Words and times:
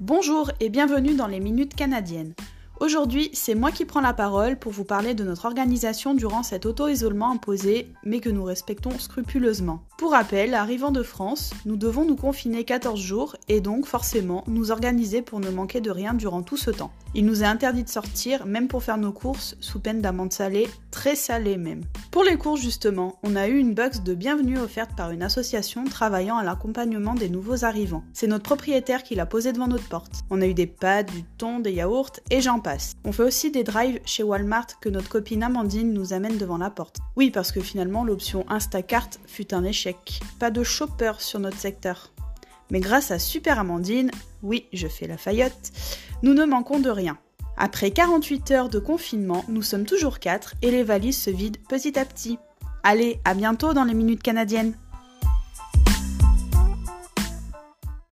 Bonjour 0.00 0.50
et 0.60 0.70
bienvenue 0.70 1.14
dans 1.14 1.26
les 1.26 1.40
Minutes 1.40 1.74
Canadiennes. 1.74 2.32
Aujourd'hui, 2.80 3.28
c'est 3.34 3.54
moi 3.54 3.70
qui 3.70 3.84
prends 3.84 4.00
la 4.00 4.14
parole 4.14 4.58
pour 4.58 4.72
vous 4.72 4.86
parler 4.86 5.12
de 5.12 5.24
notre 5.24 5.44
organisation 5.44 6.14
durant 6.14 6.42
cet 6.42 6.64
auto-isolement 6.64 7.30
imposé, 7.30 7.92
mais 8.02 8.20
que 8.20 8.30
nous 8.30 8.42
respectons 8.42 8.98
scrupuleusement. 8.98 9.82
Pour 9.98 10.12
rappel, 10.12 10.54
arrivant 10.54 10.90
de 10.90 11.02
France, 11.02 11.50
nous 11.66 11.76
devons 11.76 12.06
nous 12.06 12.16
confiner 12.16 12.64
14 12.64 12.98
jours 12.98 13.36
et 13.48 13.60
donc 13.60 13.84
forcément 13.84 14.42
nous 14.46 14.70
organiser 14.70 15.20
pour 15.20 15.38
ne 15.38 15.50
manquer 15.50 15.82
de 15.82 15.90
rien 15.90 16.14
durant 16.14 16.40
tout 16.40 16.56
ce 16.56 16.70
temps. 16.70 16.92
Il 17.14 17.26
nous 17.26 17.42
est 17.42 17.46
interdit 17.46 17.84
de 17.84 17.90
sortir, 17.90 18.46
même 18.46 18.68
pour 18.68 18.82
faire 18.82 18.96
nos 18.96 19.12
courses, 19.12 19.54
sous 19.60 19.80
peine 19.80 20.00
d'amende 20.00 20.32
salée, 20.32 20.66
très 20.90 21.14
salée 21.14 21.58
même. 21.58 21.82
Pour 22.10 22.24
les 22.24 22.36
courses 22.36 22.60
justement, 22.60 23.20
on 23.22 23.36
a 23.36 23.46
eu 23.46 23.56
une 23.56 23.72
box 23.72 24.02
de 24.02 24.14
bienvenue 24.14 24.58
offerte 24.58 24.96
par 24.96 25.12
une 25.12 25.22
association 25.22 25.84
travaillant 25.84 26.38
à 26.38 26.42
l'accompagnement 26.42 27.14
des 27.14 27.28
nouveaux 27.28 27.64
arrivants. 27.64 28.02
C'est 28.12 28.26
notre 28.26 28.42
propriétaire 28.42 29.04
qui 29.04 29.14
l'a 29.14 29.26
posée 29.26 29.52
devant 29.52 29.68
notre 29.68 29.88
porte. 29.88 30.24
On 30.28 30.42
a 30.42 30.46
eu 30.46 30.54
des 30.54 30.66
pâtes, 30.66 31.12
du 31.12 31.22
thon, 31.38 31.60
des 31.60 31.70
yaourts 31.70 32.18
et 32.30 32.40
j'en 32.40 32.58
passe. 32.58 32.94
On 33.04 33.12
fait 33.12 33.22
aussi 33.22 33.52
des 33.52 33.62
drives 33.62 34.00
chez 34.04 34.24
Walmart 34.24 34.80
que 34.80 34.88
notre 34.88 35.08
copine 35.08 35.44
Amandine 35.44 35.92
nous 35.92 36.12
amène 36.12 36.36
devant 36.36 36.58
la 36.58 36.70
porte. 36.70 36.96
Oui, 37.14 37.30
parce 37.30 37.52
que 37.52 37.60
finalement 37.60 38.04
l'option 38.04 38.44
Instacart 38.48 39.10
fut 39.28 39.54
un 39.54 39.62
échec. 39.62 40.20
Pas 40.40 40.50
de 40.50 40.64
shopper 40.64 41.12
sur 41.20 41.38
notre 41.38 41.58
secteur. 41.58 42.12
Mais 42.72 42.80
grâce 42.80 43.12
à 43.12 43.20
Super 43.20 43.60
Amandine, 43.60 44.10
oui, 44.42 44.66
je 44.72 44.88
fais 44.88 45.06
la 45.06 45.16
faillotte, 45.16 45.70
nous 46.24 46.34
ne 46.34 46.44
manquons 46.44 46.80
de 46.80 46.90
rien. 46.90 47.18
Après 47.56 47.90
48 47.90 48.50
heures 48.52 48.68
de 48.68 48.78
confinement, 48.78 49.44
nous 49.48 49.62
sommes 49.62 49.84
toujours 49.84 50.18
4 50.18 50.54
et 50.62 50.70
les 50.70 50.82
valises 50.82 51.20
se 51.20 51.30
vident 51.30 51.60
petit 51.68 51.98
à 51.98 52.04
petit. 52.04 52.38
Allez, 52.82 53.20
à 53.24 53.34
bientôt 53.34 53.74
dans 53.74 53.84
les 53.84 53.94
minutes 53.94 54.22
canadiennes 54.22 54.74